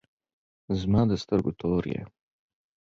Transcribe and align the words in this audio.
زما 0.79 1.01
د 1.09 1.11
سترګو 1.23 1.51
تور 1.59 1.83
یی 1.91 2.01